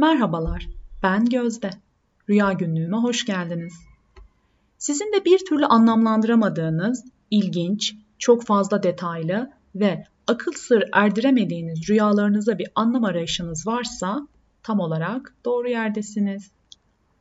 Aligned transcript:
Merhabalar, 0.00 0.68
ben 1.02 1.24
Gözde. 1.24 1.70
Rüya 2.28 2.52
günlüğüme 2.52 2.96
hoş 2.96 3.24
geldiniz. 3.24 3.74
Sizin 4.78 5.12
de 5.12 5.24
bir 5.24 5.38
türlü 5.38 5.66
anlamlandıramadığınız, 5.66 7.04
ilginç, 7.30 7.94
çok 8.18 8.46
fazla 8.46 8.82
detaylı 8.82 9.50
ve 9.74 10.04
akıl 10.26 10.52
sır 10.52 10.84
erdiremediğiniz 10.92 11.88
rüyalarınıza 11.88 12.58
bir 12.58 12.68
anlam 12.74 13.04
arayışınız 13.04 13.66
varsa 13.66 14.28
tam 14.62 14.80
olarak 14.80 15.34
doğru 15.44 15.68
yerdesiniz. 15.68 16.50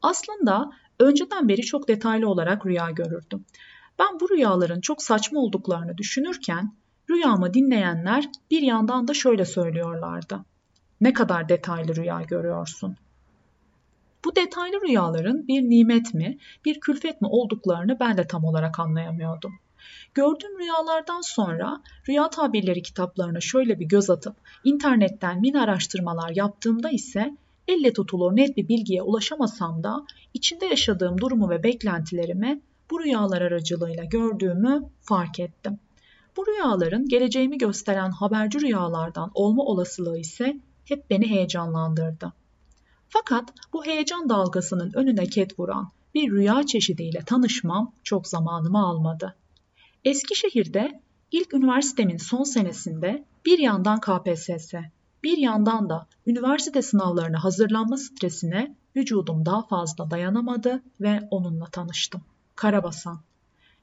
Aslında 0.02 0.71
önceden 1.00 1.48
beri 1.48 1.61
çok 1.61 1.88
detaylı 1.88 2.30
olarak 2.30 2.66
rüya 2.66 2.91
görürdüm. 2.91 3.46
Ben 4.00 4.20
bu 4.20 4.30
rüyaların 4.30 4.82
çok 4.82 5.04
saçma 5.04 5.39
olduklarını 5.39 5.98
düşünürken 5.98 6.73
rüyamı 7.09 7.54
dinleyenler 7.54 8.30
bir 8.52 8.61
yandan 8.61 9.07
da 9.07 9.14
şöyle 9.14 9.46
söylüyorlardı. 9.46 10.39
Ne 11.02 11.13
kadar 11.13 11.50
detaylı 11.50 11.95
rüya 11.95 12.21
görüyorsun? 12.21 12.97
Bu 14.25 14.36
detaylı 14.36 14.82
rüyaların 14.82 15.47
bir 15.47 15.61
nimet 15.61 16.14
mi, 16.14 16.37
bir 16.65 16.79
külfet 16.79 17.21
mi 17.21 17.28
olduklarını 17.28 18.00
ben 18.00 18.18
de 18.18 18.28
tam 18.28 18.46
olarak 18.46 18.79
anlayamıyordum. 18.79 19.54
Gördüğüm 20.14 20.60
rüyalardan 20.60 21.21
sonra 21.21 21.82
rüya 22.10 22.29
tabirleri 22.29 22.82
kitaplarına 22.82 23.39
şöyle 23.39 23.79
bir 23.79 23.86
göz 23.86 24.10
atıp 24.10 24.36
internetten 24.64 25.41
min 25.41 25.54
araştırmalar 25.54 26.32
yaptığımda 26.36 26.89
ise 26.89 27.38
elle 27.68 27.93
tutulur 27.93 28.36
net 28.36 28.57
bir 28.57 28.68
bilgiye 28.68 29.02
ulaşamasam 29.02 29.83
da 29.83 30.05
içinde 30.33 30.66
yaşadığım 30.66 31.21
durumu 31.21 31.50
ve 31.50 31.63
beklentilerimi 31.63 32.61
bu 32.91 33.03
rüyalar 33.03 33.41
aracılığıyla 33.41 34.03
gördüğümü 34.03 34.83
fark 35.02 35.39
ettim. 35.39 35.80
Bu 36.38 36.47
rüyaların 36.47 37.08
geleceğimi 37.08 37.58
gösteren 37.58 38.11
haberci 38.11 38.61
rüyalardan 38.61 39.31
olma 39.33 39.63
olasılığı 39.63 40.19
ise 40.19 40.59
hep 40.89 41.09
beni 41.09 41.30
heyecanlandırdı. 41.30 42.34
Fakat 43.09 43.53
bu 43.73 43.86
heyecan 43.86 44.30
dalgasının 44.30 44.91
önüne 44.94 45.25
ket 45.25 45.59
vuran 45.59 45.89
bir 46.13 46.31
rüya 46.31 46.63
çeşidiyle 46.66 47.19
tanışmam 47.25 47.94
çok 48.03 48.27
zamanımı 48.27 48.86
almadı. 48.86 49.36
Eskişehir'de 50.05 51.02
ilk 51.31 51.53
üniversitemin 51.53 52.17
son 52.17 52.44
senesinde 52.44 53.25
bir 53.45 53.59
yandan 53.59 54.00
KPSS, 54.00 54.73
bir 55.23 55.38
yandan 55.38 55.89
da 55.89 56.08
üniversite 56.28 56.81
sınavlarına 56.81 57.44
hazırlanma 57.44 57.97
stresine 57.97 58.75
vücudum 58.95 59.45
daha 59.45 59.67
fazla 59.67 60.11
dayanamadı 60.11 60.83
ve 61.02 61.28
onunla 61.31 61.66
tanıştım. 61.66 62.22
Karabasan. 62.56 63.19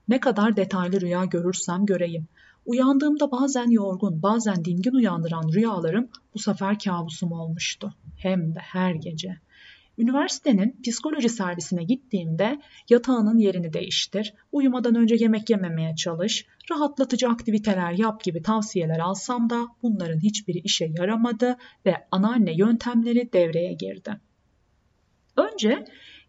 Ne 0.08 0.20
kadar 0.20 0.56
detaylı 0.56 1.00
rüya 1.00 1.24
görürsem 1.24 1.86
göreyim. 1.86 2.28
Uyandığımda 2.66 3.30
bazen 3.30 3.70
yorgun, 3.70 4.22
bazen 4.22 4.64
dingin 4.64 4.92
uyandıran 4.92 5.52
rüyalarım 5.52 6.08
bu 6.34 6.38
sefer 6.38 6.78
kabusum 6.78 7.32
olmuştu. 7.32 7.94
Hem 8.16 8.54
de 8.54 8.58
her 8.58 8.94
gece. 8.94 9.36
Üniversitenin 9.98 10.80
psikoloji 10.82 11.28
servisine 11.28 11.84
gittiğimde 11.84 12.60
yatağının 12.90 13.38
yerini 13.38 13.72
değiştir, 13.72 14.34
uyumadan 14.52 14.94
önce 14.94 15.16
yemek 15.20 15.50
yememeye 15.50 15.94
çalış, 15.96 16.46
rahatlatıcı 16.70 17.28
aktiviteler 17.28 17.92
yap 17.92 18.24
gibi 18.24 18.42
tavsiyeler 18.42 18.98
alsam 18.98 19.50
da 19.50 19.66
bunların 19.82 20.20
hiçbiri 20.20 20.58
işe 20.58 20.92
yaramadı 20.98 21.56
ve 21.86 22.06
anneanne 22.10 22.56
yöntemleri 22.56 23.32
devreye 23.32 23.72
girdi. 23.72 24.20
Önce 25.36 25.84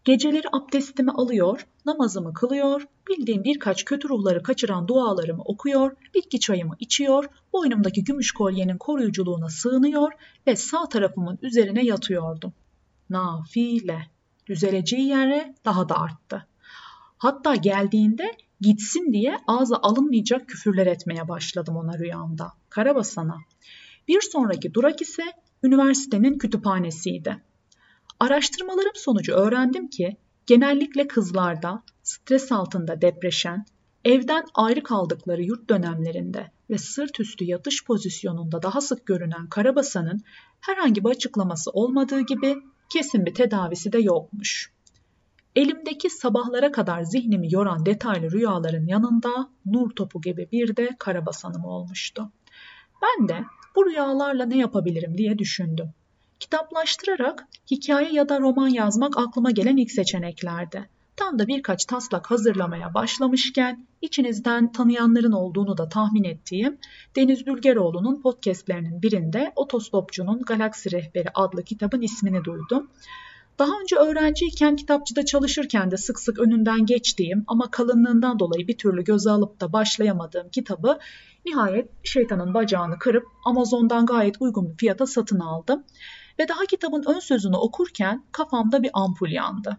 Geceleri 0.07 0.47
abdestimi 0.51 1.11
alıyor, 1.11 1.67
namazımı 1.85 2.33
kılıyor, 2.33 2.87
bildiğim 3.09 3.43
birkaç 3.43 3.85
kötü 3.85 4.09
ruhları 4.09 4.43
kaçıran 4.43 4.87
dualarımı 4.87 5.41
okuyor, 5.41 5.91
bitki 6.15 6.39
çayımı 6.39 6.75
içiyor, 6.79 7.25
boynumdaki 7.53 8.03
gümüş 8.03 8.31
kolyenin 8.31 8.77
koruyuculuğuna 8.77 9.49
sığınıyor 9.49 10.11
ve 10.47 10.55
sağ 10.55 10.89
tarafımın 10.89 11.39
üzerine 11.41 11.85
yatıyordum. 11.85 12.53
Nafile. 13.09 14.07
Düzeleceği 14.45 15.07
yere 15.07 15.55
daha 15.65 15.89
da 15.89 16.01
arttı. 16.01 16.47
Hatta 17.17 17.55
geldiğinde 17.55 18.31
gitsin 18.61 19.13
diye 19.13 19.37
ağza 19.47 19.77
alınmayacak 19.77 20.47
küfürler 20.47 20.87
etmeye 20.87 21.27
başladım 21.27 21.75
ona 21.75 21.99
rüyamda. 21.99 22.53
Karabasan'a. 22.69 23.37
Bir 24.07 24.21
sonraki 24.21 24.73
durak 24.73 25.01
ise 25.01 25.23
üniversitenin 25.63 26.37
kütüphanesiydi. 26.37 27.41
Araştırmalarım 28.19 28.95
sonucu 28.95 29.33
öğrendim 29.33 29.87
ki 29.87 30.17
genellikle 30.45 31.07
kızlarda 31.07 31.83
stres 32.03 32.51
altında 32.51 33.01
depreşen, 33.01 33.65
evden 34.05 34.45
ayrı 34.53 34.83
kaldıkları 34.83 35.43
yurt 35.43 35.69
dönemlerinde 35.69 36.51
ve 36.69 36.77
sırt 36.77 37.19
üstü 37.19 37.45
yatış 37.45 37.85
pozisyonunda 37.85 38.63
daha 38.63 38.81
sık 38.81 39.05
görünen 39.05 39.47
karabasanın 39.47 40.21
herhangi 40.61 41.03
bir 41.03 41.09
açıklaması 41.09 41.71
olmadığı 41.71 42.21
gibi 42.21 42.57
kesin 42.89 43.25
bir 43.25 43.33
tedavisi 43.33 43.91
de 43.91 43.99
yokmuş. 43.99 44.71
Elimdeki 45.55 46.09
sabahlara 46.09 46.71
kadar 46.71 47.03
zihnimi 47.03 47.53
yoran 47.53 47.85
detaylı 47.85 48.31
rüyaların 48.31 48.87
yanında 48.87 49.49
nur 49.65 49.89
topu 49.89 50.21
gibi 50.21 50.47
bir 50.51 50.75
de 50.75 50.89
karabasanım 50.99 51.65
olmuştu. 51.65 52.31
Ben 53.01 53.27
de 53.27 53.43
bu 53.75 53.85
rüyalarla 53.85 54.45
ne 54.45 54.57
yapabilirim 54.57 55.17
diye 55.17 55.37
düşündüm. 55.37 55.93
Kitaplaştırarak 56.39 57.47
hikaye 57.71 58.11
ya 58.11 58.29
da 58.29 58.39
roman 58.39 58.67
yazmak 58.67 59.17
aklıma 59.17 59.51
gelen 59.51 59.77
ilk 59.77 59.91
seçeneklerdi. 59.91 60.89
Tam 61.15 61.39
da 61.39 61.47
birkaç 61.47 61.85
taslak 61.85 62.31
hazırlamaya 62.31 62.93
başlamışken 62.93 63.87
içinizden 64.01 64.71
tanıyanların 64.71 65.31
olduğunu 65.31 65.77
da 65.77 65.89
tahmin 65.89 66.23
ettiğim 66.23 66.77
Deniz 67.15 67.47
Bülgeroğlu'nun 67.47 68.21
podcastlerinin 68.21 69.01
birinde 69.01 69.51
Otostopçunun 69.55 70.41
Galaksi 70.41 70.91
Rehberi 70.91 71.29
adlı 71.33 71.63
kitabın 71.63 72.01
ismini 72.01 72.43
duydum. 72.43 72.89
Daha 73.59 73.71
önce 73.81 73.95
öğrenciyken 73.95 74.75
kitapçıda 74.75 75.25
çalışırken 75.25 75.91
de 75.91 75.97
sık 75.97 76.19
sık 76.19 76.39
önünden 76.39 76.85
geçtiğim 76.85 77.43
ama 77.47 77.71
kalınlığından 77.71 78.39
dolayı 78.39 78.67
bir 78.67 78.77
türlü 78.77 79.03
göze 79.03 79.29
alıp 79.29 79.61
da 79.61 79.73
başlayamadığım 79.73 80.49
kitabı 80.49 80.99
nihayet 81.45 81.89
şeytanın 82.03 82.53
bacağını 82.53 82.99
kırıp 82.99 83.25
Amazon'dan 83.45 84.05
gayet 84.05 84.35
uygun 84.39 84.71
bir 84.71 84.77
fiyata 84.77 85.05
satın 85.05 85.39
aldım. 85.39 85.83
Ve 86.39 86.47
daha 86.47 86.65
kitabın 86.65 87.03
ön 87.07 87.19
sözünü 87.19 87.55
okurken 87.55 88.23
kafamda 88.31 88.83
bir 88.83 88.89
ampul 88.93 89.29
yandı. 89.29 89.77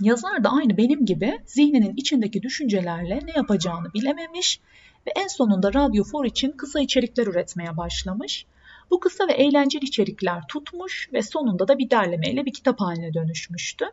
Yazar 0.00 0.44
da 0.44 0.50
aynı 0.50 0.76
benim 0.76 1.06
gibi 1.06 1.40
zihninin 1.46 1.96
içindeki 1.96 2.42
düşüncelerle 2.42 3.20
ne 3.24 3.32
yapacağını 3.36 3.94
bilememiş 3.94 4.60
ve 5.06 5.10
en 5.16 5.28
sonunda 5.28 5.74
Radyo 5.74 6.04
4 6.14 6.26
için 6.26 6.52
kısa 6.52 6.80
içerikler 6.80 7.26
üretmeye 7.26 7.76
başlamış. 7.76 8.46
Bu 8.90 9.00
kısa 9.00 9.28
ve 9.28 9.32
eğlenceli 9.32 9.84
içerikler 9.84 10.42
tutmuş 10.48 11.08
ve 11.12 11.22
sonunda 11.22 11.68
da 11.68 11.78
bir 11.78 11.90
derlemeyle 11.90 12.46
bir 12.46 12.52
kitap 12.52 12.80
haline 12.80 13.14
dönüşmüştü. 13.14 13.84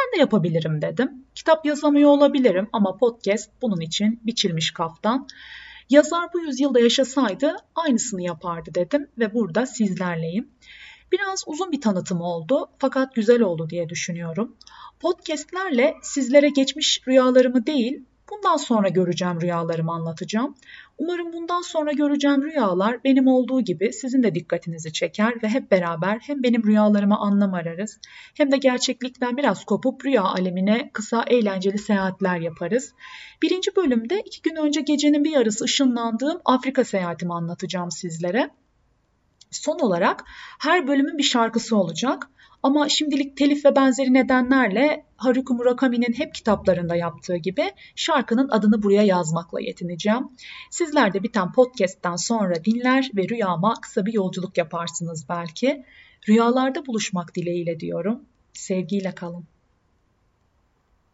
Ben 0.00 0.16
de 0.16 0.20
yapabilirim 0.20 0.82
dedim. 0.82 1.24
Kitap 1.34 1.66
yazamıyor 1.66 2.10
olabilirim 2.10 2.68
ama 2.72 2.96
podcast 2.96 3.50
bunun 3.62 3.80
için 3.80 4.20
biçilmiş 4.22 4.70
kaftan. 4.70 5.28
Yazar 5.90 6.32
bu 6.34 6.40
yüzyılda 6.40 6.80
yaşasaydı 6.80 7.56
aynısını 7.74 8.22
yapardı 8.22 8.70
dedim 8.74 9.08
ve 9.18 9.34
burada 9.34 9.66
sizlerleyim. 9.66 10.48
Biraz 11.12 11.44
uzun 11.46 11.72
bir 11.72 11.80
tanıtım 11.80 12.20
oldu 12.20 12.68
fakat 12.78 13.14
güzel 13.14 13.42
oldu 13.42 13.70
diye 13.70 13.88
düşünüyorum. 13.88 14.56
Podcast'lerle 15.00 15.94
sizlere 16.02 16.48
geçmiş 16.48 17.00
rüyalarımı 17.08 17.66
değil, 17.66 18.04
bundan 18.30 18.56
sonra 18.56 18.88
göreceğim 18.88 19.40
rüyalarımı 19.40 19.92
anlatacağım. 19.92 20.54
Umarım 20.98 21.32
bundan 21.32 21.62
sonra 21.62 21.92
göreceğim 21.92 22.42
rüyalar 22.42 23.04
benim 23.04 23.26
olduğu 23.26 23.60
gibi 23.60 23.92
sizin 23.92 24.22
de 24.22 24.34
dikkatinizi 24.34 24.92
çeker 24.92 25.42
ve 25.42 25.48
hep 25.48 25.70
beraber 25.70 26.18
hem 26.22 26.42
benim 26.42 26.64
rüyalarıma 26.64 27.18
anlam 27.18 27.54
ararız 27.54 27.98
hem 28.36 28.52
de 28.52 28.56
gerçeklikten 28.56 29.36
biraz 29.36 29.64
kopup 29.64 30.04
rüya 30.04 30.22
alemine 30.22 30.90
kısa 30.92 31.22
eğlenceli 31.22 31.78
seyahatler 31.78 32.40
yaparız. 32.40 32.94
Birinci 33.42 33.76
bölümde 33.76 34.20
iki 34.20 34.42
gün 34.42 34.56
önce 34.56 34.80
gecenin 34.80 35.24
bir 35.24 35.30
yarısı 35.30 35.64
ışınlandığım 35.64 36.40
Afrika 36.44 36.84
seyahatimi 36.84 37.34
anlatacağım 37.34 37.90
sizlere. 37.90 38.50
Son 39.50 39.78
olarak 39.78 40.24
her 40.58 40.88
bölümün 40.88 41.18
bir 41.18 41.22
şarkısı 41.22 41.76
olacak. 41.76 42.28
Ama 42.62 42.88
şimdilik 42.88 43.36
telif 43.36 43.64
ve 43.64 43.76
benzeri 43.76 44.14
nedenlerle 44.14 45.04
Haruki 45.16 45.52
Murakami'nin 45.52 46.12
hep 46.12 46.34
kitaplarında 46.34 46.96
yaptığı 46.96 47.36
gibi 47.36 47.70
şarkının 47.96 48.48
adını 48.48 48.82
buraya 48.82 49.02
yazmakla 49.02 49.60
yetineceğim. 49.60 50.28
Sizler 50.70 51.12
de 51.12 51.22
biten 51.22 51.52
podcast'ten 51.52 52.16
sonra 52.16 52.64
dinler 52.64 53.10
ve 53.16 53.28
rüyama 53.28 53.74
kısa 53.82 54.06
bir 54.06 54.12
yolculuk 54.12 54.58
yaparsınız 54.58 55.28
belki. 55.28 55.84
Rüyalarda 56.28 56.86
buluşmak 56.86 57.34
dileğiyle 57.34 57.80
diyorum. 57.80 58.24
Sevgiyle 58.52 59.14
kalın. 59.14 59.44